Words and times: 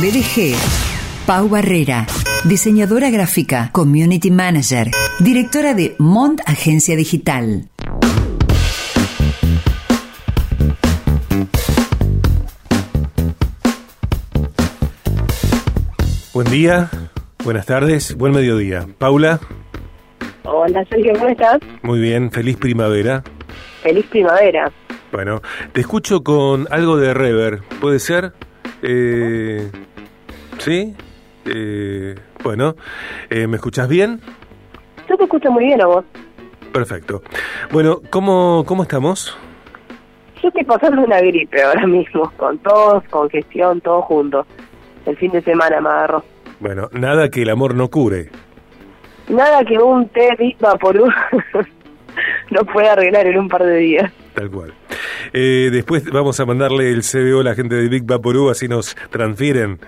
BDG. 0.00 0.54
Pau 1.26 1.46
Barrera, 1.50 2.06
diseñadora 2.44 3.10
gráfica, 3.10 3.68
community 3.70 4.30
manager, 4.30 4.90
directora 5.18 5.74
de 5.74 5.94
Mont 5.98 6.40
Agencia 6.46 6.96
Digital. 6.96 7.68
Buen 16.32 16.50
día, 16.50 16.88
buenas 17.44 17.66
tardes, 17.66 18.16
buen 18.16 18.32
mediodía. 18.32 18.86
Paula. 18.96 19.38
Hola 20.44 20.82
Sergio, 20.88 21.12
¿cómo 21.12 21.28
estás? 21.28 21.58
Muy 21.82 22.00
bien, 22.00 22.32
feliz 22.32 22.56
primavera. 22.56 23.22
Feliz 23.82 24.06
primavera. 24.06 24.72
Bueno, 25.12 25.42
te 25.74 25.82
escucho 25.82 26.22
con 26.22 26.68
algo 26.70 26.96
de 26.96 27.12
rever, 27.12 27.60
¿puede 27.82 27.98
ser? 27.98 28.32
Eh, 28.82 29.70
¿Sí? 30.60 30.94
Eh, 31.46 32.14
bueno, 32.44 32.76
eh, 33.30 33.46
¿me 33.46 33.56
escuchas 33.56 33.88
bien? 33.88 34.20
Yo 35.08 35.16
te 35.16 35.24
escucho 35.24 35.50
muy 35.50 35.64
bien 35.64 35.80
a 35.80 35.86
vos. 35.86 36.04
Perfecto. 36.72 37.22
Bueno, 37.72 38.00
¿cómo, 38.10 38.64
cómo 38.66 38.82
estamos? 38.82 39.36
Yo 40.42 40.48
estoy 40.48 40.64
pasando 40.64 41.02
una 41.02 41.20
gripe 41.20 41.62
ahora 41.62 41.86
mismo, 41.86 42.30
con 42.36 42.58
tos, 42.58 43.02
congestión, 43.10 43.80
todo 43.80 44.02
junto. 44.02 44.46
El 45.06 45.16
fin 45.16 45.32
de 45.32 45.42
semana 45.42 45.80
me 45.80 45.88
agarró. 45.88 46.24
Bueno, 46.60 46.88
nada 46.92 47.30
que 47.30 47.42
el 47.42 47.50
amor 47.50 47.74
no 47.74 47.88
cure. 47.88 48.30
Nada 49.28 49.64
que 49.64 49.78
un 49.78 50.08
té 50.08 50.28
Big 50.38 50.58
Vaporú 50.58 51.06
no 52.50 52.64
pueda 52.64 52.92
arreglar 52.92 53.26
en 53.26 53.38
un 53.38 53.48
par 53.48 53.64
de 53.64 53.76
días. 53.76 54.12
Tal 54.34 54.50
cual. 54.50 54.74
Eh, 55.32 55.70
después 55.72 56.04
vamos 56.10 56.38
a 56.38 56.44
mandarle 56.44 56.90
el 56.90 57.02
CBO 57.02 57.40
a 57.40 57.44
la 57.44 57.54
gente 57.54 57.76
de 57.76 57.88
Big 57.88 58.04
Vaporú, 58.04 58.50
así 58.50 58.68
nos 58.68 58.94
transfieren. 59.10 59.78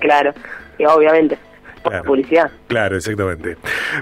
Claro, 0.00 0.34
obviamente. 0.86 1.38
Por 1.82 1.92
Claro. 1.92 2.04
publicidad. 2.04 2.50
Claro, 2.66 2.96
exactamente. 2.96 3.56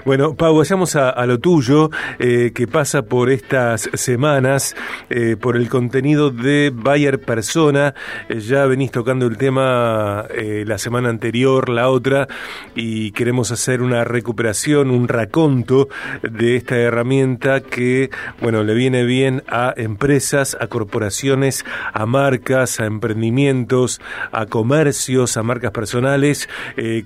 Bueno, 0.05 0.35
Pau, 0.35 0.55
vayamos 0.57 0.95
a, 0.95 1.09
a 1.09 1.25
lo 1.25 1.39
tuyo, 1.39 1.89
eh, 2.19 2.51
que 2.53 2.67
pasa 2.67 3.03
por 3.03 3.29
estas 3.29 3.89
semanas, 3.93 4.75
eh, 5.09 5.37
por 5.39 5.55
el 5.55 5.69
contenido 5.69 6.29
de 6.29 6.71
Bayer 6.73 7.19
Persona. 7.19 7.93
Eh, 8.27 8.39
ya 8.41 8.65
venís 8.65 8.91
tocando 8.91 9.27
el 9.27 9.37
tema 9.37 10.25
eh, 10.29 10.63
la 10.67 10.77
semana 10.77 11.09
anterior, 11.09 11.69
la 11.69 11.89
otra, 11.89 12.27
y 12.75 13.11
queremos 13.11 13.51
hacer 13.51 13.81
una 13.81 14.03
recuperación, 14.03 14.91
un 14.91 15.07
raconto 15.07 15.87
de 16.21 16.57
esta 16.57 16.75
herramienta 16.77 17.61
que, 17.61 18.09
bueno, 18.41 18.63
le 18.63 18.73
viene 18.73 19.03
bien 19.05 19.43
a 19.47 19.73
empresas, 19.77 20.57
a 20.59 20.67
corporaciones, 20.67 21.65
a 21.93 22.05
marcas, 22.05 22.79
a 22.79 22.85
emprendimientos, 22.85 24.01
a 24.31 24.45
comercios, 24.47 25.37
a 25.37 25.43
marcas 25.43 25.71
personales. 25.71 26.49
Eh, 26.77 27.03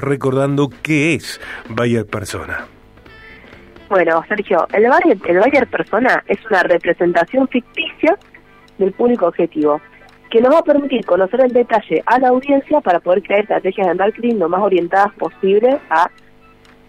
recordando 0.00 0.70
qué 0.82 1.14
es 1.14 1.40
Bayer 1.68 2.06
Persona. 2.06 2.66
Bueno, 3.88 4.24
Sergio, 4.28 4.66
el 4.72 4.88
Bayer, 4.88 5.18
el 5.26 5.38
Bayer 5.38 5.66
Persona 5.66 6.24
es 6.26 6.38
una 6.50 6.62
representación 6.62 7.46
ficticia 7.48 8.18
del 8.78 8.92
público 8.92 9.26
objetivo, 9.26 9.80
que 10.30 10.40
nos 10.40 10.52
va 10.52 10.58
a 10.58 10.62
permitir 10.62 11.04
conocer 11.04 11.40
el 11.42 11.52
detalle 11.52 12.02
a 12.06 12.18
la 12.18 12.28
audiencia 12.28 12.80
para 12.80 13.00
poder 13.00 13.22
crear 13.22 13.42
estrategias 13.42 13.86
de 13.86 13.94
marketing 13.94 14.34
lo 14.36 14.48
más 14.48 14.62
orientadas 14.62 15.12
posible 15.14 15.78
a 15.90 16.10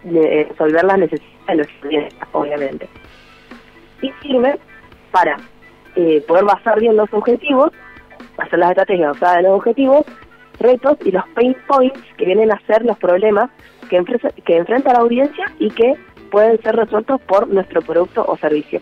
eh, 0.06 0.48
resolver 0.50 0.84
las 0.84 0.98
necesidades 0.98 1.48
de 1.48 1.56
los 1.56 1.68
clientes, 1.82 2.20
obviamente. 2.32 2.90
Y 4.02 4.12
sirve 4.22 4.58
para 5.12 5.38
eh, 5.96 6.24
poder 6.28 6.46
basar 6.46 6.80
bien 6.80 6.96
los 6.96 7.12
objetivos, 7.14 7.72
hacer 8.38 8.60
las 8.60 8.72
estrategias 8.72 9.14
basadas 9.14 9.38
en 9.38 9.44
los 9.44 9.54
objetivos, 9.58 10.06
retos 10.60 10.98
y 11.06 11.12
los 11.12 11.28
pain 11.30 11.56
points 11.68 12.00
que 12.18 12.26
vienen 12.26 12.52
a 12.52 12.60
ser 12.68 12.84
los 12.86 12.98
problemas 12.98 13.50
que, 13.90 13.98
enfrenta- 13.98 14.32
la 14.94 15.00
audiencia 15.00 15.46
y 15.60 15.70
que 15.70 15.94
pueden 16.32 16.62
ser 16.62 16.76
resueltos 16.76 17.22
por 17.22 17.48
nuestro 17.48 17.82
producto 17.82 18.26
o 18.28 18.38
servicio. 18.38 18.82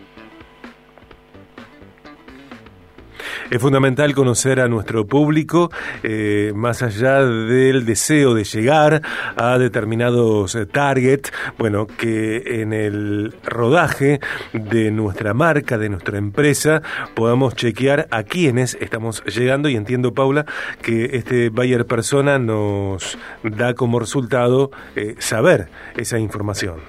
Es 3.54 3.62
fundamental 3.62 4.16
conocer 4.16 4.58
a 4.58 4.66
nuestro 4.66 5.06
público, 5.06 5.70
eh, 6.02 6.50
más 6.56 6.82
allá 6.82 7.24
del 7.24 7.86
deseo 7.86 8.34
de 8.34 8.42
llegar 8.42 9.00
a 9.36 9.58
determinados 9.58 10.56
eh, 10.56 10.66
target, 10.66 11.28
bueno, 11.56 11.86
que 11.86 12.62
en 12.62 12.72
el 12.72 13.32
rodaje 13.44 14.18
de 14.52 14.90
nuestra 14.90 15.34
marca, 15.34 15.78
de 15.78 15.88
nuestra 15.88 16.18
empresa, 16.18 16.82
podamos 17.14 17.54
chequear 17.54 18.08
a 18.10 18.24
quiénes 18.24 18.76
estamos 18.80 19.22
llegando 19.26 19.68
y 19.68 19.76
entiendo, 19.76 20.12
Paula, 20.12 20.46
que 20.82 21.10
este 21.12 21.50
Bayer 21.50 21.86
Persona 21.86 22.40
nos 22.40 23.16
da 23.44 23.74
como 23.74 24.00
resultado 24.00 24.72
eh, 24.96 25.14
saber 25.18 25.68
esa 25.96 26.18
información. 26.18 26.80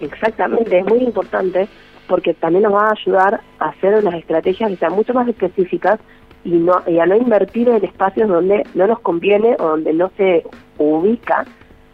Exactamente, 0.00 0.78
es 0.78 0.86
muy 0.86 1.00
importante 1.00 1.68
porque 2.08 2.34
también 2.34 2.64
nos 2.64 2.74
va 2.74 2.88
a 2.88 2.92
ayudar 2.92 3.40
a 3.58 3.68
hacer 3.68 3.94
unas 3.94 4.14
estrategias 4.14 4.70
que 4.70 4.76
sean 4.76 4.92
mucho 4.92 5.14
más 5.14 5.28
específicas 5.28 6.00
y, 6.44 6.50
no, 6.50 6.82
y 6.86 6.98
a 6.98 7.06
no 7.06 7.16
invertir 7.16 7.68
en 7.68 7.84
espacios 7.84 8.28
donde 8.28 8.64
no 8.74 8.86
nos 8.86 9.00
conviene 9.00 9.56
o 9.58 9.68
donde 9.70 9.92
no 9.92 10.10
se 10.16 10.44
ubica 10.78 11.44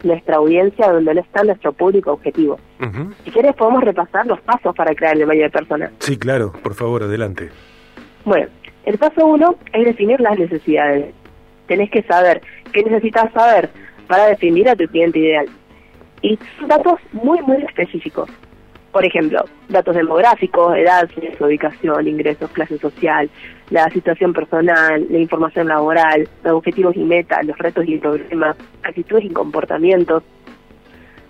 nuestra 0.03 0.35
audiencia, 0.35 0.91
donde 0.91 1.15
no 1.15 1.21
está 1.21 1.43
nuestro 1.43 1.73
público 1.73 2.11
objetivo. 2.11 2.59
Si 3.23 3.31
quieres 3.31 3.55
podemos 3.55 3.83
repasar 3.83 4.25
los 4.27 4.39
pasos 4.41 4.75
para 4.75 4.93
crear 4.93 5.17
el 5.17 5.25
valle 5.25 5.43
de 5.43 5.49
personas. 5.49 5.91
Sí, 5.99 6.17
claro, 6.17 6.51
por 6.61 6.73
favor, 6.73 7.03
adelante. 7.03 7.49
Bueno, 8.25 8.47
el 8.85 8.97
paso 8.97 9.25
uno 9.25 9.55
es 9.71 9.85
definir 9.85 10.19
las 10.19 10.37
necesidades. 10.37 11.13
Tenés 11.67 11.89
que 11.89 12.03
saber 12.03 12.41
qué 12.73 12.83
necesitas 12.83 13.31
saber 13.31 13.69
para 14.07 14.27
definir 14.27 14.67
a 14.67 14.75
tu 14.75 14.85
cliente 14.87 15.19
ideal. 15.19 15.47
Y 16.21 16.37
son 16.59 16.67
datos 16.67 16.99
muy, 17.13 17.41
muy 17.41 17.63
específicos. 17.63 18.29
Por 18.93 19.03
ejemplo, 19.03 19.43
datos 19.69 19.95
demográficos, 19.95 20.77
edad, 20.77 21.09
sexo, 21.19 21.45
ubicación, 21.45 22.07
ingresos, 22.07 22.51
clase 22.51 22.77
social, 22.77 23.27
la 23.71 23.89
situación 23.89 24.33
personal, 24.33 25.07
la 25.09 25.17
información 25.17 25.67
laboral, 25.67 26.29
los 26.43 26.53
objetivos 26.53 26.95
y 26.95 26.99
metas, 26.99 27.43
los 27.43 27.57
retos 27.57 27.85
y 27.87 27.97
problemas, 27.97 28.55
actitudes 28.83 29.25
y 29.25 29.29
comportamientos. 29.29 30.21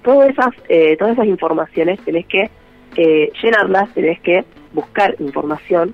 Todas 0.03 0.31
esas, 0.31 0.49
eh, 0.67 0.97
todas 0.97 1.13
esas 1.13 1.25
informaciones 1.25 2.01
tenés 2.01 2.25
que 2.25 2.49
eh, 2.97 3.31
llenarlas, 3.41 3.93
tenés 3.93 4.19
que 4.19 4.43
buscar 4.73 5.15
información 5.19 5.93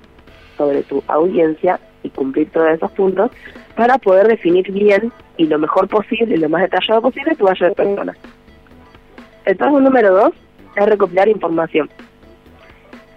sobre 0.56 0.82
tu 0.82 1.04
audiencia 1.06 1.78
y 2.02 2.10
cumplir 2.10 2.50
todos 2.50 2.68
esos 2.70 2.90
puntos 2.90 3.30
para 3.76 3.96
poder 3.98 4.26
definir 4.26 4.72
bien 4.72 5.12
y 5.36 5.46
lo 5.46 5.60
mejor 5.60 5.86
posible, 5.86 6.36
lo 6.36 6.48
más 6.48 6.62
detallado 6.62 7.00
posible, 7.00 7.36
tu 7.36 7.44
valle 7.44 7.66
de 7.66 7.74
personas. 7.76 8.16
El 9.44 9.56
paso 9.56 9.78
número 9.78 10.12
dos 10.12 10.32
es 10.76 10.86
recopilar 10.86 11.28
información. 11.28 11.88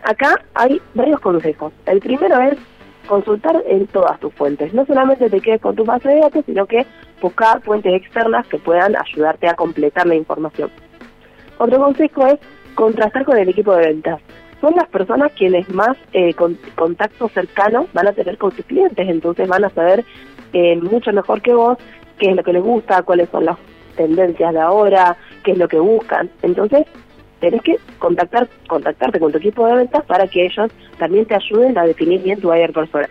Acá 0.04 0.44
hay 0.54 0.82
varios 0.94 1.20
consejos. 1.22 1.72
El 1.86 2.00
primero 2.00 2.40
es 2.42 2.58
consultar 3.08 3.64
en 3.68 3.88
todas 3.88 4.20
tus 4.20 4.34
fuentes. 4.34 4.74
No 4.74 4.86
solamente 4.86 5.30
te 5.30 5.40
quedes 5.42 5.62
con 5.62 5.76
tu 5.76 5.86
base 5.86 6.10
de 6.10 6.20
datos, 6.20 6.44
sino 6.46 6.66
que 6.66 6.86
buscar 7.22 7.62
fuentes 7.62 7.94
externas 7.94 8.46
que 8.48 8.58
puedan 8.58 8.96
ayudarte 8.98 9.48
a 9.48 9.56
completar 9.56 10.06
la 10.08 10.16
información. 10.16 10.70
Otro 11.58 11.80
consejo 11.80 12.28
es 12.28 12.40
contrastar 12.76 13.24
con 13.24 13.38
el 13.38 13.48
equipo 13.50 13.74
de 13.76 13.88
ventas. 13.88 14.20
Son 14.60 14.74
las 14.76 14.88
personas 14.88 15.32
quienes 15.34 15.70
más 15.70 15.98
eh, 16.14 16.34
con- 16.34 16.58
contacto 16.76 17.30
cercano 17.30 17.88
van 17.94 18.08
a 18.08 18.14
tener 18.14 18.38
con 18.38 18.52
tus 18.52 18.66
clientes, 18.66 19.08
entonces 19.08 19.48
van 19.48 19.64
a 19.66 19.70
saber 19.70 20.04
eh, 20.54 20.76
mucho 20.78 21.12
mejor 21.12 21.42
que 21.42 21.54
vos 21.54 21.78
qué 22.18 22.30
es 22.30 22.36
lo 22.36 22.44
que 22.44 22.54
les 22.54 22.64
gusta, 22.64 23.04
cuáles 23.04 23.30
son 23.30 23.46
las 23.46 23.58
tendencias 23.98 24.54
de 24.54 24.60
ahora, 24.60 25.18
qué 25.44 25.52
es 25.52 25.58
lo 25.58 25.68
que 25.68 25.80
buscan. 25.80 26.30
Entonces, 26.42 26.86
tenés 27.44 27.62
que 27.62 27.78
contactar, 28.00 28.48
contactarte 28.70 29.20
con 29.20 29.34
tu 29.34 29.38
equipo 29.38 29.68
de 29.68 29.76
ventas 29.76 30.06
para 30.06 30.26
que 30.28 30.46
ellos 30.46 30.72
también 30.98 31.26
te 31.26 31.36
ayuden 31.36 31.78
a 31.78 31.84
definir 31.84 32.24
bien 32.24 32.40
tu 32.40 32.48
buyer 32.48 32.72
persona. 32.72 33.10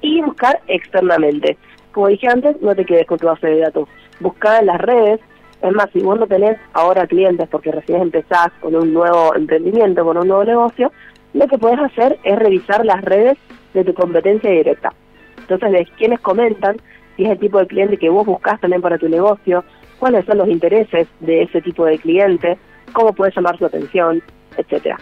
Y 0.00 0.22
buscar 0.22 0.58
externamente. 0.68 1.58
Como 1.92 2.08
dije 2.08 2.28
antes, 2.28 2.58
no 2.62 2.74
te 2.74 2.86
quedes 2.86 3.06
con 3.06 3.18
tu 3.18 3.26
base 3.26 3.46
de 3.46 3.60
datos. 3.60 3.90
Buscar 4.20 4.60
en 4.60 4.66
las 4.68 4.80
redes. 4.80 5.20
Es 5.60 5.72
más, 5.74 5.90
si 5.92 6.00
vos 6.00 6.18
no 6.18 6.26
tenés 6.26 6.56
ahora 6.72 7.06
clientes 7.06 7.46
porque 7.50 7.72
recién 7.72 8.00
empezás 8.00 8.48
con 8.60 8.74
un 8.74 8.94
nuevo 8.94 9.34
emprendimiento, 9.34 10.02
con 10.02 10.16
un 10.16 10.28
nuevo 10.28 10.44
negocio, 10.44 10.90
lo 11.34 11.46
que 11.46 11.58
podés 11.58 11.80
hacer 11.80 12.18
es 12.24 12.38
revisar 12.38 12.86
las 12.86 13.02
redes 13.02 13.36
de 13.74 13.84
tu 13.84 13.92
competencia 13.92 14.50
directa. 14.50 14.94
Entonces, 15.40 15.72
ves 15.72 15.88
quiénes 15.98 16.20
comentan, 16.20 16.76
si 17.16 17.24
es 17.24 17.32
el 17.32 17.38
tipo 17.38 17.58
de 17.58 17.66
cliente 17.66 17.98
que 17.98 18.08
vos 18.08 18.24
buscás 18.24 18.58
también 18.60 18.80
para 18.80 18.96
tu 18.96 19.10
negocio, 19.10 19.62
cuáles 19.98 20.24
son 20.24 20.38
los 20.38 20.48
intereses 20.48 21.06
de 21.20 21.42
ese 21.42 21.60
tipo 21.60 21.84
de 21.84 21.98
cliente, 21.98 22.56
cómo 22.92 23.12
puedes 23.12 23.34
llamar 23.34 23.58
su 23.58 23.66
atención, 23.66 24.22
etcétera. 24.56 24.98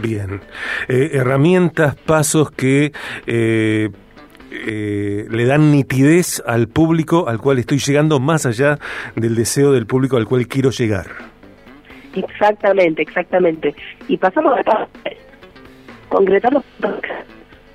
Bien. 0.00 0.40
Eh, 0.88 1.10
herramientas, 1.14 1.96
pasos 1.96 2.50
que 2.50 2.92
eh, 3.26 3.90
eh, 4.50 5.26
le 5.30 5.44
dan 5.46 5.72
nitidez 5.72 6.42
al 6.46 6.68
público 6.68 7.28
al 7.28 7.38
cual 7.38 7.58
estoy 7.58 7.78
llegando 7.78 8.20
más 8.20 8.46
allá 8.46 8.78
del 9.16 9.34
deseo 9.34 9.72
del 9.72 9.86
público 9.86 10.16
al 10.16 10.26
cual 10.26 10.46
quiero 10.46 10.70
llegar. 10.70 11.06
Exactamente, 12.14 13.02
exactamente. 13.02 13.74
Y 14.08 14.16
pasamos 14.16 14.58
a 14.66 14.88
concretar 16.08 16.52
los 16.52 16.64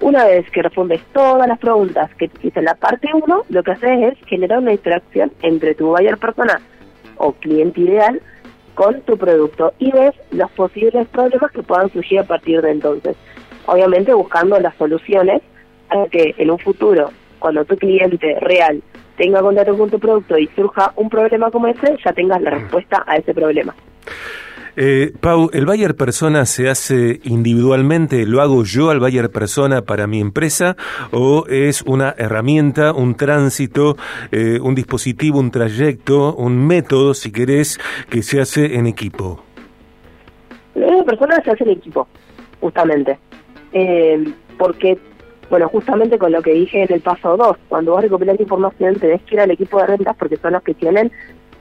Una 0.01 0.25
vez 0.25 0.50
que 0.51 0.62
respondes 0.62 1.01
todas 1.13 1.48
las 1.48 1.60
preguntas 1.60 2.10
que 2.16 2.28
te 2.28 2.51
en 2.60 2.66
la 2.66 2.75
parte 2.75 3.10
1, 3.13 3.44
lo 3.50 3.63
que 3.63 3.72
haces 3.72 4.13
es 4.13 4.28
generar 4.28 4.60
una 4.60 4.74
interacción 4.74 5.31
entre 5.42 5.75
tu 5.75 5.88
buyer 5.88 6.18
persona 6.18 6.60
o 7.18 7.33
cliente 7.33 7.81
ideal 7.81 8.21
con 8.75 9.01
tu 9.01 9.18
producto 9.18 9.74
y 9.80 9.92
ves 9.92 10.13
los 10.31 10.50
posibles 10.51 11.07
problemas 11.07 11.51
que 11.51 11.63
puedan 11.63 11.92
surgir 11.92 12.19
a 12.19 12.24
partir 12.24 12.62
de 12.62 12.71
entonces. 12.71 13.15
Obviamente 13.65 14.13
buscando 14.13 14.60
las 14.60 14.75
soluciones 14.75 15.42
para 15.89 16.07
que 16.07 16.36
en 16.38 16.51
un 16.51 16.60
futuro, 16.60 17.12
cuando 17.39 17.65
tu 17.65 17.77
cliente 17.77 18.38
real 18.39 18.81
tenga 19.18 19.42
contacto 19.42 19.77
con 19.77 19.89
tu 19.89 20.00
producto 20.00 20.38
y 20.38 20.48
surja 20.56 20.92
un 20.95 21.10
problema 21.10 21.51
como 21.51 21.68
ese, 21.68 21.98
ya 22.04 22.13
tengas 22.13 22.42
la 22.42 22.51
respuesta 22.51 23.04
a 23.06 23.18
ese 23.18 23.33
problema. 23.33 23.75
Eh, 24.75 25.14
Pau, 25.22 25.52
¿el 25.54 25.68
Bayer 25.68 25.96
Persona 25.96 26.46
se 26.46 26.68
hace 26.68 27.20
individualmente? 27.24 28.25
¿Lo 28.25 28.42
hago 28.42 28.64
yo 28.64 28.90
al 28.90 29.00
Bayer 29.00 29.30
Persona 29.30 29.84
para 29.84 30.08
mi 30.08 30.20
empresa? 30.20 30.75
¿O 31.12 31.46
es 31.48 31.84
una 31.84 32.16
herramienta, 32.18 32.92
un 32.92 33.14
tránsito, 33.14 33.98
eh, 34.31 34.60
un 34.60 34.74
dispositivo, 34.74 35.40
un 35.40 35.52
trayecto, 35.52 36.36
un 36.36 36.66
método, 36.66 37.14
si 37.14 37.31
querés, 37.31 37.80
que 38.10 38.24
se 38.24 38.42
hace 38.42 38.75
en 38.75 38.88
equipo? 38.88 39.44
El 40.74 40.86
Bayer 40.86 41.06
Persona 41.06 41.42
se 41.44 41.52
hace 41.52 41.64
en 41.66 41.69
equipo, 41.69 42.08
justamente. 42.60 43.19
Eh, 43.74 44.24
porque, 44.58 44.98
bueno, 45.52 45.69
justamente 45.69 46.18
con 46.18 46.31
lo 46.31 46.42
que 46.42 46.52
dije 46.52 46.81
en 46.81 46.92
el 46.92 47.02
paso 47.02 47.38
2, 47.38 47.58
cuando 47.69 47.92
vos 47.92 48.02
recopilas 48.02 48.40
información 48.40 48.96
tenés 48.96 49.22
que 49.22 49.36
ir 49.36 49.42
al 49.42 49.52
equipo 49.52 49.80
de 49.80 49.86
rentas 49.86 50.16
porque 50.18 50.38
son 50.38 50.54
los 50.54 50.64
que 50.64 50.74
tienen 50.74 51.12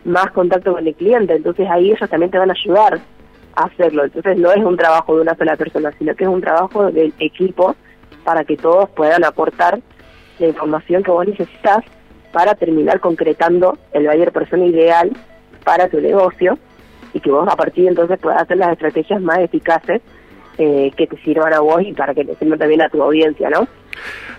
más 0.04 0.30
contacto 0.32 0.72
con 0.72 0.86
el 0.86 0.94
cliente, 0.94 1.34
entonces 1.34 1.68
ahí 1.70 1.90
ellos 1.90 2.10
también 2.10 2.30
te 2.30 2.38
van 2.38 2.50
a 2.50 2.54
ayudar 2.54 3.00
a 3.54 3.64
hacerlo. 3.64 4.04
Entonces 4.04 4.36
no 4.36 4.50
es 4.50 4.64
un 4.64 4.76
trabajo 4.76 5.16
de 5.16 5.22
una 5.22 5.36
sola 5.36 5.56
persona, 5.56 5.92
sino 5.98 6.14
que 6.14 6.24
es 6.24 6.30
un 6.30 6.40
trabajo 6.40 6.90
del 6.90 7.12
equipo 7.18 7.76
para 8.24 8.44
que 8.44 8.56
todos 8.56 8.88
puedan 8.90 9.24
aportar 9.24 9.80
la 10.38 10.46
información 10.46 11.02
que 11.02 11.10
vos 11.10 11.26
necesitas 11.26 11.84
para 12.32 12.54
terminar 12.54 13.00
concretando 13.00 13.78
el 13.92 14.06
buyer 14.06 14.32
persona 14.32 14.64
ideal 14.64 15.12
para 15.64 15.88
tu 15.88 16.00
negocio 16.00 16.58
y 17.12 17.20
que 17.20 17.30
vos 17.30 17.46
a 17.48 17.56
partir 17.56 17.84
de 17.84 17.90
entonces 17.90 18.18
puedas 18.18 18.42
hacer 18.42 18.56
las 18.56 18.72
estrategias 18.72 19.20
más 19.20 19.38
eficaces 19.38 20.00
eh, 20.58 20.90
que 20.96 21.06
te 21.06 21.16
sirvan 21.22 21.52
a 21.54 21.60
vos 21.60 21.82
y 21.82 21.92
para 21.92 22.14
que 22.14 22.24
te 22.24 22.34
sirvan 22.36 22.58
también 22.58 22.82
a 22.82 22.88
tu 22.88 23.02
audiencia, 23.02 23.50
¿no? 23.50 23.66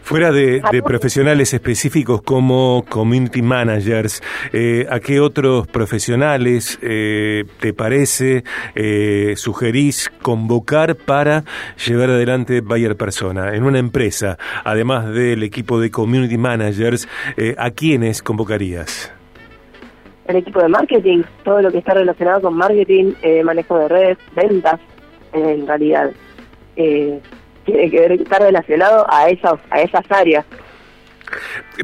Fuera 0.03 0.33
de, 0.33 0.61
profesionales 0.85 1.53
específicos 1.53 2.21
como 2.21 2.83
community 2.89 3.41
managers, 3.41 4.21
eh, 4.51 4.85
¿a 4.89 4.99
qué 4.99 5.21
otros 5.21 5.65
profesionales 5.67 6.77
eh, 6.81 7.45
te 7.61 7.73
parece, 7.73 8.43
eh, 8.75 9.33
sugerís 9.37 10.11
convocar 10.21 10.97
para 10.97 11.45
llevar 11.87 12.09
adelante 12.09 12.59
Bayer 12.59 12.97
Persona 12.97 13.55
en 13.55 13.63
una 13.63 13.79
empresa, 13.79 14.37
además 14.65 15.07
del 15.13 15.41
equipo 15.41 15.79
de 15.79 15.89
community 15.89 16.37
managers, 16.37 17.07
¿a 17.57 17.71
quiénes 17.71 18.21
convocarías? 18.21 19.13
El 20.27 20.35
equipo 20.35 20.61
de 20.61 20.67
marketing, 20.67 21.23
todo 21.43 21.61
lo 21.61 21.71
que 21.71 21.77
está 21.77 21.93
relacionado 21.93 22.41
con 22.41 22.55
marketing, 22.55 23.13
manejo 23.43 23.79
de 23.79 23.87
redes, 23.87 24.17
ventas, 24.35 24.79
en 25.33 25.67
realidad. 25.67 26.11
Eh, 26.75 27.19
tiene 27.65 27.89
que 27.89 27.99
ver, 27.99 28.11
estar 28.13 28.41
relacionado 28.41 29.05
a 29.09 29.29
esas, 29.29 29.59
a 29.69 29.81
esas 29.81 30.03
áreas. 30.09 30.45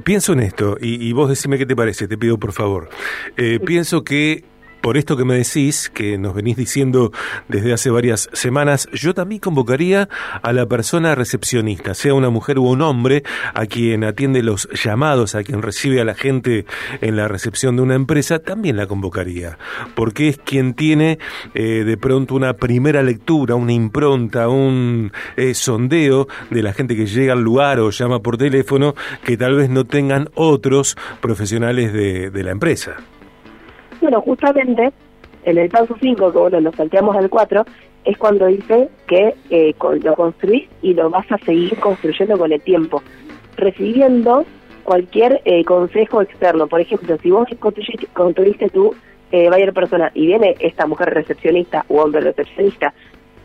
Pienso 0.03 0.33
en 0.33 0.41
esto, 0.41 0.77
y, 0.79 1.11
vos 1.13 1.29
decime 1.29 1.57
qué 1.57 1.65
te 1.65 1.75
parece, 1.75 2.07
te 2.07 2.17
pido 2.17 2.37
por 2.37 2.51
favor. 2.51 2.89
Eh, 3.37 3.59
pienso 3.65 4.03
que 4.03 4.43
por 4.81 4.97
esto 4.97 5.17
que 5.17 5.25
me 5.25 5.35
decís, 5.35 5.89
que 5.93 6.17
nos 6.17 6.33
venís 6.33 6.55
diciendo 6.55 7.11
desde 7.47 7.73
hace 7.73 7.89
varias 7.89 8.29
semanas, 8.33 8.87
yo 8.93 9.13
también 9.13 9.39
convocaría 9.39 10.09
a 10.41 10.53
la 10.53 10.65
persona 10.65 11.15
recepcionista, 11.15 11.93
sea 11.93 12.13
una 12.13 12.29
mujer 12.29 12.59
u 12.59 12.69
un 12.69 12.81
hombre, 12.81 13.23
a 13.53 13.65
quien 13.65 14.03
atiende 14.03 14.43
los 14.43 14.69
llamados, 14.71 15.35
a 15.35 15.43
quien 15.43 15.61
recibe 15.61 15.99
a 15.99 16.05
la 16.05 16.15
gente 16.15 16.65
en 17.01 17.15
la 17.15 17.27
recepción 17.27 17.75
de 17.75 17.81
una 17.81 17.95
empresa, 17.95 18.39
también 18.39 18.77
la 18.77 18.87
convocaría, 18.87 19.57
porque 19.95 20.29
es 20.29 20.37
quien 20.37 20.73
tiene 20.73 21.19
eh, 21.53 21.83
de 21.83 21.97
pronto 21.97 22.35
una 22.35 22.53
primera 22.53 23.03
lectura, 23.03 23.55
una 23.55 23.73
impronta, 23.73 24.49
un 24.49 25.11
eh, 25.35 25.53
sondeo 25.53 26.27
de 26.49 26.63
la 26.63 26.73
gente 26.73 26.95
que 26.95 27.05
llega 27.05 27.33
al 27.33 27.41
lugar 27.41 27.79
o 27.79 27.89
llama 27.89 28.21
por 28.21 28.37
teléfono, 28.37 28.95
que 29.23 29.37
tal 29.37 29.55
vez 29.55 29.69
no 29.69 29.85
tengan 29.85 30.29
otros 30.35 30.95
profesionales 31.21 31.93
de 31.93 32.43
la 32.43 32.51
empresa. 32.51 32.97
Bueno, 34.01 34.21
justamente 34.21 34.91
en 35.43 35.57
el 35.57 35.69
paso 35.69 35.95
5, 35.99 36.31
que 36.31 36.37
bueno, 36.37 36.61
nos 36.61 36.75
salteamos 36.75 37.15
al 37.15 37.29
4, 37.29 37.65
es 38.05 38.17
cuando 38.17 38.47
dice 38.47 38.89
que 39.07 39.35
eh, 39.49 39.75
lo 40.03 40.15
construís 40.15 40.67
y 40.81 40.93
lo 40.93 41.09
vas 41.09 41.29
a 41.31 41.37
seguir 41.39 41.77
construyendo 41.79 42.37
con 42.37 42.51
el 42.51 42.61
tiempo, 42.61 43.01
recibiendo 43.57 44.45
cualquier 44.83 45.41
eh, 45.45 45.63
consejo 45.65 46.21
externo. 46.21 46.67
Por 46.67 46.81
ejemplo, 46.81 47.17
si 47.21 47.29
vos 47.29 47.47
construiste, 47.59 48.07
construiste 48.07 48.69
tu 48.69 48.95
eh, 49.31 49.49
Bayer 49.49 49.73
persona 49.73 50.11
y 50.15 50.27
viene 50.27 50.55
esta 50.59 50.87
mujer 50.87 51.13
recepcionista 51.13 51.85
o 51.87 52.01
hombre 52.01 52.21
recepcionista 52.21 52.93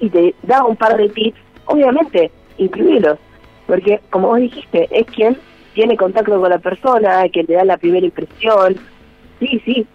y 0.00 0.08
te 0.08 0.34
da 0.42 0.64
un 0.64 0.76
par 0.76 0.96
de 0.96 1.08
tips, 1.08 1.38
obviamente, 1.66 2.30
incluílos, 2.58 3.18
porque 3.66 4.00
como 4.10 4.28
vos 4.28 4.38
dijiste, 4.38 4.88
es 4.90 5.06
quien 5.06 5.36
tiene 5.74 5.96
contacto 5.96 6.40
con 6.40 6.48
la 6.48 6.58
persona, 6.58 7.28
quien 7.28 7.46
te 7.46 7.54
da 7.54 7.64
la 7.64 7.76
primera 7.76 8.06
impresión. 8.06 8.76
Sí, 9.40 9.60
sí, 9.64 9.86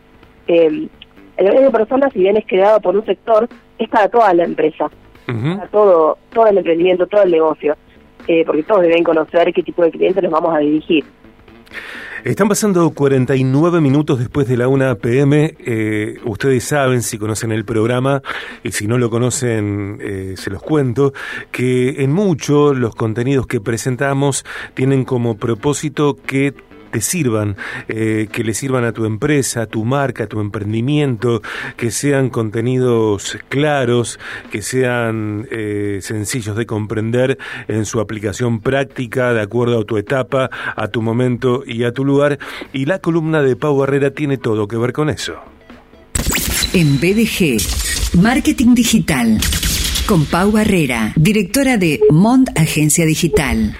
eh, 0.49 0.89
el 1.37 1.45
gremio 1.45 1.61
de 1.61 1.71
personas, 1.71 2.11
si 2.11 2.19
bien 2.19 2.35
es 2.37 2.45
creado 2.45 2.81
por 2.81 2.95
un 2.95 3.05
sector, 3.05 3.47
es 3.77 3.87
para 3.87 4.09
toda 4.09 4.33
la 4.33 4.43
empresa, 4.43 4.89
para 5.25 5.67
todo, 5.67 6.17
todo 6.33 6.47
el 6.47 6.57
emprendimiento, 6.57 7.07
todo 7.07 7.23
el 7.23 7.31
negocio, 7.31 7.77
eh, 8.27 8.43
porque 8.45 8.63
todos 8.63 8.81
deben 8.81 9.03
conocer 9.03 9.53
qué 9.53 9.63
tipo 9.63 9.83
de 9.83 9.91
clientes 9.91 10.21
nos 10.21 10.31
vamos 10.31 10.53
a 10.53 10.59
dirigir. 10.59 11.05
Están 12.23 12.49
pasando 12.49 12.89
49 12.89 13.79
minutos 13.79 14.19
después 14.19 14.45
de 14.47 14.57
la 14.57 14.67
1 14.67 14.97
pm. 14.97 15.55
Eh, 15.65 16.17
ustedes 16.25 16.65
saben, 16.65 17.01
si 17.01 17.17
conocen 17.17 17.53
el 17.53 17.63
programa, 17.63 18.21
y 18.61 18.71
si 18.71 18.87
no 18.87 18.97
lo 18.97 19.09
conocen, 19.09 19.99
eh, 20.01 20.33
se 20.35 20.49
los 20.49 20.61
cuento, 20.61 21.13
que 21.51 22.03
en 22.03 22.11
mucho 22.11 22.73
los 22.73 22.93
contenidos 22.95 23.47
que 23.47 23.61
presentamos 23.61 24.43
tienen 24.73 25.05
como 25.05 25.37
propósito 25.37 26.17
que 26.17 26.53
te 26.91 27.01
sirvan, 27.01 27.55
eh, 27.87 28.27
que 28.31 28.43
le 28.43 28.53
sirvan 28.53 28.83
a 28.85 28.91
tu 28.91 29.05
empresa, 29.05 29.63
a 29.63 29.65
tu 29.65 29.85
marca, 29.85 30.25
a 30.25 30.27
tu 30.27 30.39
emprendimiento, 30.39 31.41
que 31.77 31.91
sean 31.91 32.29
contenidos 32.29 33.37
claros, 33.49 34.19
que 34.51 34.61
sean 34.61 35.47
eh, 35.51 35.99
sencillos 36.01 36.55
de 36.55 36.65
comprender 36.65 37.37
en 37.67 37.85
su 37.85 37.99
aplicación 37.99 38.61
práctica, 38.61 39.33
de 39.33 39.41
acuerdo 39.41 39.81
a 39.81 39.85
tu 39.85 39.97
etapa, 39.97 40.49
a 40.75 40.87
tu 40.87 41.01
momento 41.01 41.63
y 41.65 41.83
a 41.83 41.91
tu 41.91 42.05
lugar. 42.05 42.39
Y 42.73 42.85
la 42.85 42.99
columna 42.99 43.41
de 43.41 43.55
Pau 43.55 43.83
Herrera 43.83 44.11
tiene 44.11 44.37
todo 44.37 44.67
que 44.67 44.77
ver 44.77 44.93
con 44.93 45.09
eso. 45.09 45.35
En 46.73 46.99
BDG, 46.99 48.21
Marketing 48.21 48.75
Digital, 48.75 49.39
con 50.05 50.25
Pau 50.25 50.51
Barrera, 50.51 51.13
directora 51.15 51.77
de 51.77 51.99
Mont 52.11 52.49
Agencia 52.55 53.05
Digital. 53.05 53.75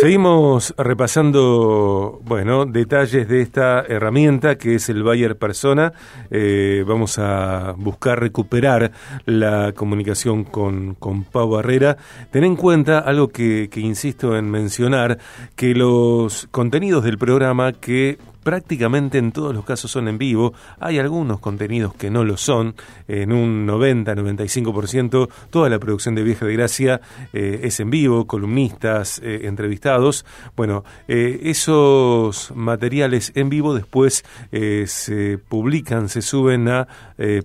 Seguimos 0.00 0.72
repasando, 0.78 2.22
bueno, 2.24 2.64
detalles 2.64 3.28
de 3.28 3.42
esta 3.42 3.82
herramienta 3.82 4.56
que 4.56 4.76
es 4.76 4.88
el 4.88 5.02
Bayer 5.02 5.36
Persona. 5.36 5.92
Eh, 6.30 6.82
vamos 6.88 7.18
a 7.18 7.74
buscar 7.76 8.18
recuperar 8.18 8.92
la 9.26 9.72
comunicación 9.74 10.44
con, 10.44 10.94
con 10.94 11.24
Pau 11.24 11.50
Barrera. 11.50 11.98
Ten 12.30 12.44
en 12.44 12.56
cuenta 12.56 13.00
algo 13.00 13.28
que, 13.28 13.68
que 13.70 13.80
insisto 13.80 14.38
en 14.38 14.50
mencionar, 14.50 15.18
que 15.54 15.74
los 15.74 16.48
contenidos 16.50 17.04
del 17.04 17.18
programa 17.18 17.72
que 17.72 18.16
prácticamente 18.42 19.18
en 19.18 19.32
todos 19.32 19.54
los 19.54 19.64
casos 19.64 19.90
son 19.90 20.08
en 20.08 20.18
vivo. 20.18 20.52
Hay 20.78 20.98
algunos 20.98 21.40
contenidos 21.40 21.94
que 21.94 22.10
no 22.10 22.24
lo 22.24 22.36
son. 22.36 22.74
En 23.08 23.32
un 23.32 23.66
90-95% 23.66 25.28
toda 25.50 25.68
la 25.68 25.78
producción 25.78 26.14
de 26.14 26.22
Vieja 26.22 26.46
de 26.46 26.52
Gracia 26.54 27.00
eh, 27.32 27.60
es 27.64 27.80
en 27.80 27.90
vivo, 27.90 28.26
columnistas, 28.26 29.20
eh, 29.22 29.42
entrevistados. 29.44 30.24
Bueno, 30.56 30.84
eh, 31.08 31.40
esos 31.44 32.52
materiales 32.54 33.32
en 33.34 33.48
vivo 33.48 33.74
después 33.74 34.24
se 34.50 35.38
publican, 35.48 36.08
se 36.08 36.22
suben 36.22 36.68
a 36.68 36.88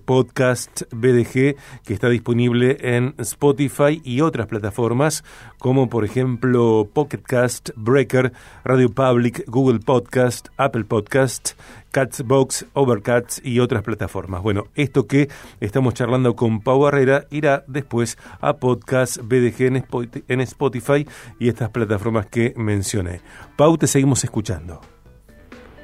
podcast 0.04 0.82
BDG 0.90 1.56
que 1.84 1.94
está 1.94 2.08
disponible 2.08 2.76
en 2.80 3.14
Spotify 3.18 4.00
y 4.04 4.20
otras 4.20 4.46
plataformas 4.46 5.24
como 5.58 5.88
por 5.88 6.04
ejemplo 6.04 6.88
Pocketcast, 6.92 7.70
Breaker, 7.76 8.32
Radio 8.64 8.90
Public, 8.90 9.44
Google 9.46 9.80
Podcast, 9.80 10.48
Apple 10.56 10.84
Podcast, 10.86 11.60
Catsbox, 11.90 12.66
Overcats 12.72 13.40
y 13.44 13.60
otras 13.60 13.82
plataformas. 13.82 14.42
Bueno, 14.42 14.64
esto 14.74 15.06
que 15.06 15.28
estamos 15.60 15.94
charlando 15.94 16.34
con 16.34 16.60
Pau 16.60 16.80
Barrera 16.80 17.24
irá 17.30 17.64
después 17.66 18.18
a 18.40 18.54
Podcast 18.54 19.18
BDG 19.22 19.84
en 20.28 20.40
Spotify 20.40 21.06
y 21.38 21.48
estas 21.48 21.70
plataformas 21.70 22.26
que 22.26 22.54
mencioné. 22.56 23.20
Pau, 23.56 23.76
te 23.76 23.86
seguimos 23.86 24.24
escuchando. 24.24 24.80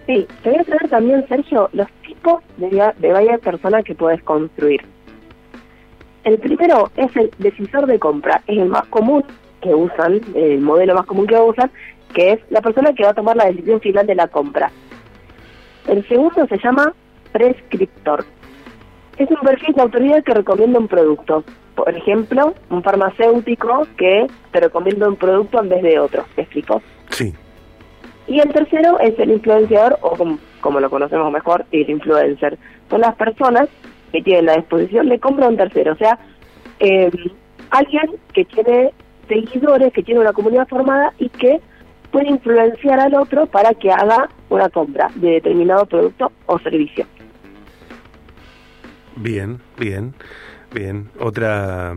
Sí, 0.07 0.27
te 0.43 0.51
voy 0.51 0.59
a 0.59 0.65
traer 0.65 0.89
también, 0.91 1.27
Sergio, 1.29 1.71
los 1.73 1.89
tipos 2.07 2.43
de, 2.57 2.93
de 2.99 3.13
varias 3.13 3.41
personas 3.41 3.85
que 3.85 3.95
puedes 3.95 4.23
construir. 4.23 4.81
El 6.25 6.39
primero 6.39 6.91
es 6.97 7.15
el 7.17 7.31
decisor 7.39 7.87
de 7.87 7.99
compra, 7.99 8.43
es 8.47 8.59
el 8.59 8.69
más 8.69 8.87
común 8.87 9.25
que 9.61 9.75
usan, 9.75 10.21
el 10.35 10.61
modelo 10.61 10.95
más 10.95 11.07
común 11.07 11.27
que 11.27 11.37
usan, 11.37 11.71
que 12.15 12.33
es 12.33 12.41
la 12.51 12.61
persona 12.61 12.93
que 12.93 13.05
va 13.05 13.11
a 13.11 13.15
tomar 13.15 13.37
la 13.37 13.47
decisión 13.47 13.81
final 13.81 14.07
de 14.07 14.15
la 14.15 14.29
compra. 14.29 14.71
El 15.87 16.07
segundo 16.09 16.47
se 16.47 16.59
llama 16.59 16.93
prescriptor. 17.33 18.25
Es 19.17 19.31
un 19.31 19.37
perfil 19.37 19.75
de 19.75 19.83
autoridad 19.83 20.23
que 20.25 20.35
recomienda 20.35 20.79
un 20.79 20.89
producto. 20.89 21.45
Por 21.75 21.95
ejemplo, 21.95 22.55
un 22.71 22.83
farmacéutico 22.83 23.87
que 23.97 24.27
te 24.53 24.61
recomienda 24.61 25.09
un 25.09 25.17
producto 25.17 25.61
en 25.61 25.69
vez 25.69 25.83
de 25.83 25.99
otro. 25.99 26.25
¿Me 26.37 26.45
explico? 26.45 26.83
Sí. 27.11 27.35
Y 28.27 28.41
el 28.41 28.53
tercero 28.53 28.99
es 29.01 29.19
el 29.19 29.31
influenciador, 29.31 29.99
o 30.03 30.17
como, 30.61 30.81
lo 30.81 30.91
conocemos 30.91 31.33
mejor, 31.33 31.67
el 31.73 31.91
influencer. 31.91 32.59
Son 32.89 33.01
las 33.01 33.15
personas 33.17 33.69
que 34.13 34.23
tienen 34.23 34.47
la 34.47 34.57
disposición 34.57 35.09
de 35.09 35.19
comprar 35.19 35.51
un 35.51 35.57
tercero. 35.57 35.93
O 35.93 35.97
sea, 35.97 36.19
eh, 36.79 37.11
alguien 37.71 38.13
que 38.33 38.45
tiene 38.45 38.93
seguidores, 39.29 39.93
que 39.93 40.03
tiene 40.03 40.21
una 40.21 40.33
comunidad 40.33 40.69
formada 40.69 41.13
y 41.19 41.29
que 41.31 41.61
puede 42.11 42.29
influenciar 42.29 43.01
al 43.01 43.15
otro 43.15 43.47
para 43.47 43.75
que 43.75 43.91
haga 43.91 44.29
una 44.53 44.69
compra 44.69 45.11
de 45.15 45.33
determinado 45.33 45.87
producto 45.87 46.31
o 46.47 46.59
servicio. 46.59 47.07
Bien, 49.17 49.59
bien, 49.79 50.15
bien. 50.73 51.09
Otra, 51.19 51.95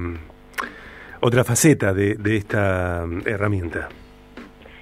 otra 1.19 1.43
faceta 1.43 1.93
de, 1.93 2.15
de 2.15 2.37
esta 2.37 3.05
mm, 3.05 3.27
herramienta. 3.27 3.89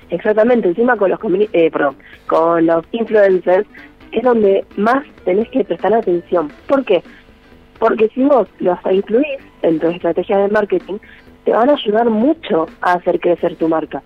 Exactamente, 0.09 0.67
encima 0.67 0.95
con 0.97 1.09
los, 1.09 1.19
eh, 1.53 1.71
perdón, 1.71 1.95
con 2.27 2.65
los 2.65 2.85
influencers 2.91 3.67
es 4.11 4.23
donde 4.23 4.63
más 4.77 5.03
tenés 5.25 5.49
que 5.49 5.63
prestar 5.63 5.93
atención. 5.93 6.51
¿Por 6.67 6.85
qué? 6.85 7.03
Porque 7.79 8.09
si 8.09 8.23
vos 8.23 8.47
los 8.59 8.77
incluís 8.91 9.39
en 9.63 9.79
tu 9.79 9.87
estrategia 9.87 10.37
de 10.37 10.49
marketing, 10.49 10.99
te 11.45 11.51
van 11.51 11.69
a 11.69 11.73
ayudar 11.73 12.09
mucho 12.09 12.67
a 12.81 12.93
hacer 12.93 13.19
crecer 13.19 13.55
tu 13.55 13.67
marca. 13.67 14.03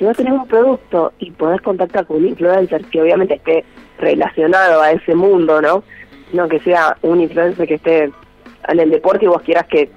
Si 0.00 0.06
vos 0.06 0.16
tenés 0.16 0.32
un 0.32 0.46
producto 0.46 1.12
y 1.18 1.30
podés 1.30 1.60
contactar 1.60 2.06
con 2.06 2.16
un 2.16 2.28
influencer 2.28 2.82
que 2.86 3.02
obviamente 3.02 3.34
esté 3.34 3.66
relacionado 3.98 4.80
a 4.80 4.92
ese 4.92 5.14
mundo, 5.14 5.60
¿no? 5.60 5.84
No 6.32 6.48
que 6.48 6.58
sea 6.60 6.96
un 7.02 7.20
influencer 7.20 7.68
que 7.68 7.74
esté 7.74 8.04
en 8.04 8.80
el 8.80 8.88
deporte 8.88 9.26
y 9.26 9.28
vos 9.28 9.42
quieras 9.42 9.66
que, 9.66 9.90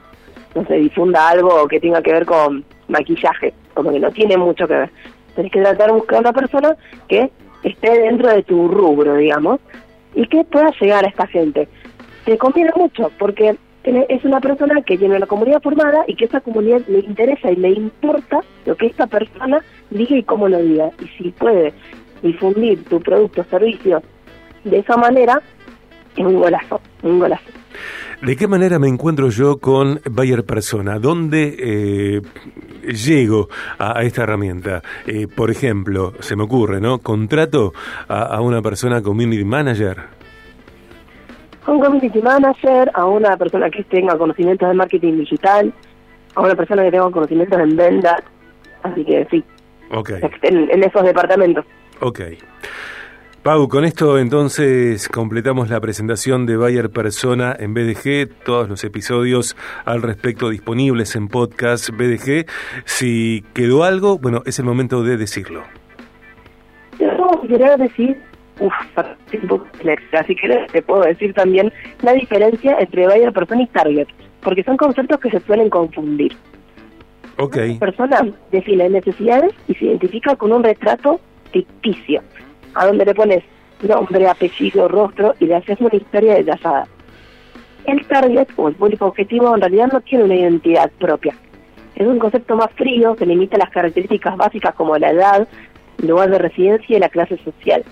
no 0.55 0.65
se 0.65 0.74
difunda 0.74 1.29
algo 1.29 1.69
que 1.69 1.79
tenga 1.79 2.01
que 2.01 2.12
ver 2.12 2.25
con 2.25 2.65
maquillaje, 2.89 3.53
como 3.74 3.93
que 3.93 4.00
no 4.01 4.12
tiene 4.12 4.36
mucho 4.36 4.67
que 4.67 4.74
ver. 4.74 4.89
Tenés 5.38 5.53
que 5.53 5.62
tratar 5.62 5.88
de 5.88 5.93
buscar 5.93 6.19
una 6.19 6.33
persona 6.33 6.75
que 7.07 7.31
esté 7.63 8.01
dentro 8.01 8.27
de 8.27 8.43
tu 8.43 8.67
rubro, 8.67 9.15
digamos, 9.15 9.62
y 10.15 10.27
que 10.27 10.43
pueda 10.43 10.69
llegar 10.81 11.05
a 11.05 11.07
esta 11.07 11.27
gente. 11.27 11.69
Te 12.25 12.38
conviene 12.38 12.72
mucho, 12.75 13.10
porque 13.17 13.55
es 13.83 14.23
una 14.23 14.39
persona 14.39 14.81
que 14.81 14.97
tiene 14.97 15.17
una 15.17 15.27
comunidad 15.27 15.61
formada 15.61 16.05
y 16.07 16.15
que 16.15 16.25
esa 16.25 16.41
comunidad 16.41 16.81
le 16.87 16.99
interesa 16.99 17.51
y 17.51 17.55
le 17.57 17.69
importa 17.69 18.41
lo 18.65 18.75
que 18.75 18.87
esta 18.87 19.07
persona 19.07 19.63
diga 19.89 20.17
y 20.17 20.23
cómo 20.23 20.47
lo 20.47 20.59
diga. 20.59 20.89
Y 21.01 21.07
si 21.17 21.31
puede 21.31 21.73
difundir 22.21 22.83
tu 22.85 22.99
producto 23.01 23.41
o 23.41 23.45
servicio 23.45 24.01
de 24.63 24.79
esa 24.79 24.95
manera, 24.95 25.41
es 26.15 26.25
un 26.25 26.39
golazo, 26.39 26.79
un 27.01 27.19
golazo. 27.19 27.49
¿De 28.21 28.37
qué 28.37 28.47
manera 28.47 28.79
me 28.79 28.87
encuentro 28.87 29.29
yo 29.29 29.57
con 29.57 29.99
Bayer 30.09 30.45
Persona? 30.45 30.97
¿Dónde 30.97 31.57
eh, 31.59 32.21
llego 32.87 33.49
a, 33.77 34.01
esta 34.03 34.23
herramienta? 34.23 34.81
Eh, 35.05 35.27
por 35.27 35.51
ejemplo, 35.51 36.13
se 36.21 36.37
me 36.37 36.43
ocurre, 36.43 36.79
¿no? 36.79 36.99
Contrato 36.99 37.73
a, 38.07 38.39
una 38.39 38.61
persona 38.61 39.01
community 39.01 39.43
manager. 39.43 39.97
Un 41.67 41.79
community 41.79 42.22
manager, 42.22 42.91
a 42.93 43.05
una 43.05 43.38
persona 43.38 43.70
que 43.70 43.84
tenga 43.86 44.17
conocimientos 44.17 44.67
de 44.67 44.75
marketing 44.75 45.17
digital, 45.20 45.74
a 46.36 46.41
una 46.41 46.55
persona 46.55 46.84
que 46.84 46.91
tenga 46.91 47.10
conocimientos 47.10 47.60
en 47.60 47.75
venta. 47.75 48.24
Así 48.84 49.05
que 49.05 49.25
sí. 49.32 49.43
Ok. 49.91 50.12
En, 50.41 50.70
en 50.70 50.84
esos 50.84 51.03
departamentos. 51.03 51.65
Ok. 52.01 52.22
Pau, 53.43 53.67
con 53.67 53.84
esto 53.84 54.20
entonces 54.20 55.10
completamos 55.10 55.70
la 55.70 55.82
presentación 55.82 56.46
de 56.46 56.55
Bayer 56.55 56.89
Persona 56.89 57.53
en 57.60 57.74
BDG, 57.74 58.29
todos 58.46 58.70
los 58.70 58.86
episodios 58.86 59.58
al 59.84 60.01
respecto 60.01 60.50
disponibles 60.50 61.17
en 61.17 61.27
podcast 61.27 61.89
BDG. 61.89 62.46
Si 62.86 63.43
quedó 63.53 63.84
algo, 63.84 64.17
bueno, 64.17 64.43
es 64.46 64.60
el 64.60 64.65
momento 64.65 65.03
de 65.03 65.17
decirlo. 65.17 65.63
Yo 66.98 67.41
quería 67.46 67.75
decir, 67.75 68.17
uff, 68.60 68.74
así 70.13 70.36
que 70.36 70.67
te 70.72 70.81
puedo 70.81 71.01
decir 71.01 71.33
también 71.33 71.72
la 72.01 72.13
diferencia 72.13 72.77
entre 72.79 73.07
Bayer 73.07 73.33
Persona 73.33 73.63
y 73.63 73.67
Target, 73.67 74.07
porque 74.41 74.63
son 74.63 74.77
conceptos 74.77 75.19
que 75.19 75.31
se 75.31 75.39
suelen 75.41 75.69
confundir. 75.69 76.36
Ok. 77.38 77.55
La 77.55 77.79
persona 77.79 78.27
define 78.51 78.89
necesidades 78.89 79.53
y 79.67 79.74
se 79.75 79.86
identifica 79.86 80.36
con 80.36 80.53
un 80.53 80.63
retrato 80.63 81.19
ficticio 81.51 82.22
a 82.75 82.86
donde 82.86 83.05
le 83.05 83.15
pones 83.15 83.43
nombre, 83.88 84.27
apellido, 84.27 84.88
rostro 84.88 85.36
y 85.39 85.45
le 85.45 85.55
haces 85.55 85.79
una 85.79 85.95
historia 85.95 86.36
detallada. 86.36 86.88
El 87.86 88.05
target 88.07 88.48
o 88.55 88.69
el 88.69 88.75
público 88.75 89.05
objetivo 89.07 89.53
en 89.53 89.62
realidad 89.62 89.89
no 89.91 90.01
tiene 90.01 90.24
una 90.24 90.36
identidad 90.36 90.89
propia. 91.00 91.36
Es 91.95 92.07
un 92.07 92.17
concepto 92.17 92.55
más 92.55 92.72
frío 92.72 93.15
que 93.15 93.25
limita 93.25 93.57
las 93.57 93.69
características 93.69 94.38
básicas 94.38 94.74
como 94.75 94.98
la 94.98 95.12
edad, 95.12 95.48
lugar 95.98 96.29
de 96.29 96.39
residencia 96.39 96.98
y 96.98 97.00
la 97.00 97.10
clase 97.10 97.38
social. 97.43 97.83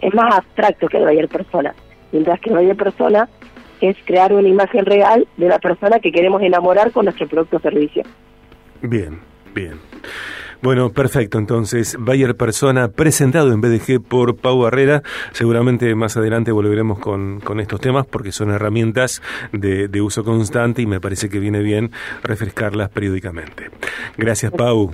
Es 0.00 0.14
más 0.14 0.34
abstracto 0.34 0.88
que 0.88 0.98
el 0.98 1.04
buyer 1.04 1.28
persona, 1.28 1.74
mientras 2.12 2.40
que 2.40 2.50
el 2.50 2.56
buyer 2.56 2.76
persona 2.76 3.28
es 3.80 3.96
crear 4.04 4.32
una 4.32 4.48
imagen 4.48 4.84
real 4.84 5.26
de 5.36 5.48
la 5.48 5.58
persona 5.58 6.00
que 6.00 6.12
queremos 6.12 6.42
enamorar 6.42 6.92
con 6.92 7.06
nuestro 7.06 7.26
producto 7.28 7.56
o 7.56 7.60
servicio. 7.60 8.02
Bien, 8.82 9.20
bien. 9.54 9.74
Bueno, 10.62 10.90
perfecto. 10.90 11.38
Entonces, 11.38 11.96
Bayer 11.98 12.36
Persona 12.36 12.88
presentado 12.88 13.52
en 13.52 13.62
BDG 13.62 14.02
por 14.02 14.36
Pau 14.36 14.58
Barrera. 14.58 15.02
Seguramente 15.32 15.94
más 15.94 16.18
adelante 16.18 16.52
volveremos 16.52 16.98
con, 16.98 17.40
con 17.40 17.60
estos 17.60 17.80
temas 17.80 18.06
porque 18.06 18.30
son 18.30 18.50
herramientas 18.50 19.22
de, 19.52 19.88
de, 19.88 20.00
uso 20.02 20.22
constante 20.22 20.82
y 20.82 20.86
me 20.86 21.00
parece 21.00 21.30
que 21.30 21.38
viene 21.38 21.62
bien 21.62 21.90
refrescarlas 22.22 22.90
periódicamente. 22.90 23.70
Gracias, 24.18 24.52
Pau. 24.52 24.92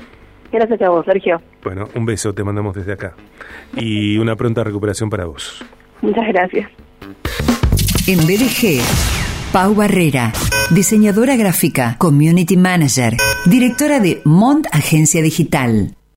Gracias 0.57 0.81
a 0.83 0.89
vos, 0.89 1.05
Sergio. 1.05 1.41
Bueno, 1.63 1.89
un 1.95 2.07
beso 2.07 2.33
te 2.33 2.43
mandamos 2.43 2.75
desde 2.75 2.93
acá 2.93 3.15
y 3.77 4.17
una 4.19 4.37
pronta 4.37 4.65
recuperación 4.65 5.11
para 5.11 5.27
vos. 5.27 5.65
Muchas 6.01 6.27
gracias. 6.29 6.71
En 8.07 8.19
BDG, 8.21 8.81
Pau 9.53 9.75
Barrera 9.75 10.33
diseñadora 10.71 11.37
gráfica, 11.37 11.97
community 11.99 12.57
manager, 12.57 13.17
directora 13.45 14.01
de 14.01 14.21
Mont 14.25 14.67
Agencia 14.73 15.23
Digital. 15.23 15.96